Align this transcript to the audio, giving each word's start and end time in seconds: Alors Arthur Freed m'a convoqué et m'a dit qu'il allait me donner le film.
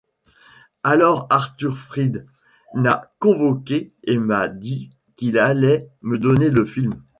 Alors 0.81 1.27
Arthur 1.29 1.77
Freed 1.77 2.25
m'a 2.73 3.11
convoqué 3.19 3.93
et 4.03 4.17
m'a 4.17 4.47
dit 4.47 4.89
qu'il 5.15 5.37
allait 5.37 5.89
me 6.01 6.17
donner 6.17 6.49
le 6.49 6.65
film. 6.65 7.03